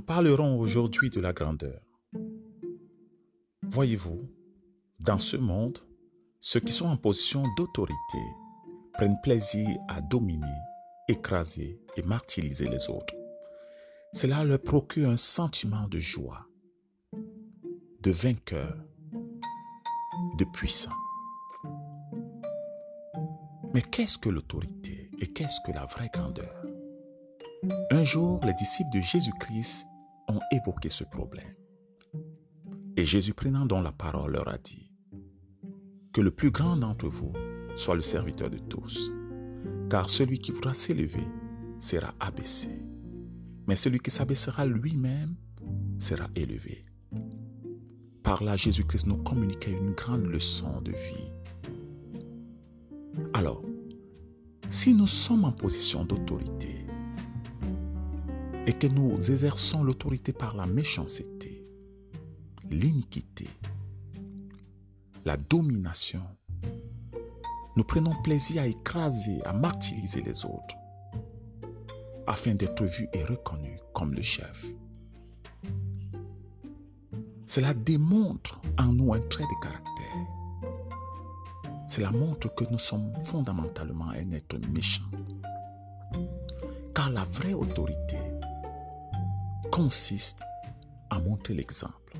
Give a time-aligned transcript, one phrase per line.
[0.00, 1.80] parlerons aujourd'hui de la grandeur.
[3.62, 4.28] Voyez-vous,
[5.00, 5.78] dans ce monde,
[6.40, 8.18] ceux qui sont en position d'autorité
[8.92, 10.46] prennent plaisir à dominer,
[11.08, 13.14] écraser et martyriser les autres.
[14.12, 16.46] Cela leur procure un sentiment de joie,
[18.00, 18.76] de vainqueur,
[20.38, 20.92] de puissant.
[23.72, 26.73] Mais qu'est-ce que l'autorité et qu'est-ce que la vraie grandeur?
[27.90, 29.86] Un jour, les disciples de Jésus-Christ
[30.28, 31.54] ont évoqué ce problème.
[32.96, 34.90] Et Jésus prenant donc la parole leur a dit,
[36.12, 37.32] Que le plus grand d'entre vous
[37.74, 39.10] soit le serviteur de tous,
[39.90, 41.26] car celui qui voudra s'élever
[41.78, 42.82] sera abaissé,
[43.66, 45.34] mais celui qui s'abaissera lui-même
[45.98, 46.84] sera élevé.
[48.22, 51.30] Par là, Jésus-Christ nous communiquait une grande leçon de vie.
[53.32, 53.62] Alors,
[54.68, 56.73] si nous sommes en position d'autorité
[58.66, 61.66] et que nous exerçons l'autorité par la méchanceté,
[62.70, 63.46] l'iniquité,
[65.24, 66.22] la domination.
[67.76, 70.76] Nous prenons plaisir à écraser, à martyriser les autres,
[72.26, 74.64] afin d'être vus et reconnus comme le chef.
[77.46, 79.84] Cela démontre en nous un trait de caractère.
[81.86, 85.04] Cela montre que nous sommes fondamentalement un être méchant.
[86.94, 88.16] Car la vraie autorité
[89.74, 90.44] consiste
[91.10, 92.16] à montrer l'exemple.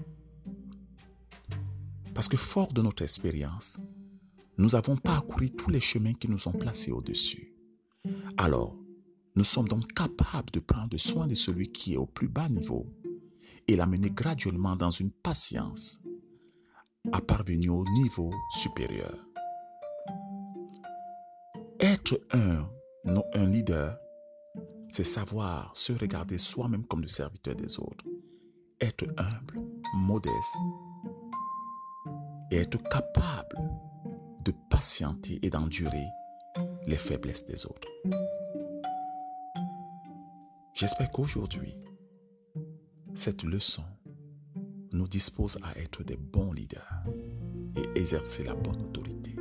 [2.12, 3.78] Parce que fort de notre expérience,
[4.58, 7.55] nous avons parcouru tous les chemins qui nous ont placés au-dessus.
[8.38, 8.74] Alors,
[9.36, 12.86] nous sommes donc capables de prendre soin de celui qui est au plus bas niveau
[13.68, 16.02] et l'amener graduellement dans une patience
[17.12, 19.16] à parvenir au niveau supérieur.
[21.78, 22.68] Être un,
[23.05, 23.96] un leader,
[24.94, 28.04] c'est savoir se regarder soi-même comme le serviteur des autres.
[28.80, 29.60] Être humble,
[29.96, 30.56] modeste,
[32.52, 33.56] et être capable
[34.44, 36.06] de patienter et d'endurer
[36.86, 37.88] les faiblesses des autres.
[40.74, 41.74] J'espère qu'aujourd'hui,
[43.14, 43.83] cette leçon
[44.92, 47.02] nous dispose à être des bons leaders
[47.74, 49.33] et exercer la bonne autorité